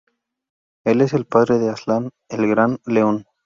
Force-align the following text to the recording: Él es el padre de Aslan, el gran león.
Él 0.83 0.99
es 1.01 1.13
el 1.13 1.27
padre 1.27 1.59
de 1.59 1.69
Aslan, 1.69 2.09
el 2.29 2.47
gran 2.47 2.79
león. 2.87 3.27